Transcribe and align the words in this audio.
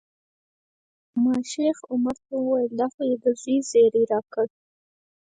ما 1.21 1.35
شیخ 1.51 1.77
عمر 1.91 2.15
ته 2.25 2.33
وویل 2.39 2.73
دا 2.79 2.87
خو 2.93 3.01
دې 3.09 3.15
د 3.23 3.25
زوی 3.41 3.57
زیری 3.69 4.03
راکړ. 4.11 4.47